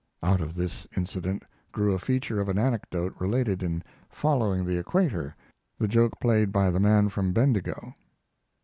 Out 0.23 0.41
of 0.41 0.55
this 0.55 0.87
incident 0.97 1.43
grew 1.71 1.93
a 1.93 1.99
feature 1.99 2.41
of 2.41 2.49
an 2.49 2.57
anecdote 2.57 3.13
related 3.19 3.61
in 3.61 3.83
Following 4.09 4.65
the 4.65 4.79
Equator 4.79 5.35
the 5.77 5.87
joke 5.87 6.19
played 6.19 6.51
by 6.51 6.71
the 6.71 6.79
man 6.79 7.09
from 7.09 7.33
Bendigo. 7.33 7.93